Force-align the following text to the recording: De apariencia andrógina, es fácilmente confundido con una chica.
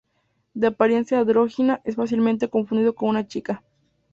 De 0.55 0.65
apariencia 0.65 1.19
andrógina, 1.19 1.79
es 1.83 1.95
fácilmente 1.95 2.49
confundido 2.49 2.95
con 2.95 3.07
una 3.09 3.27
chica. 3.27 3.61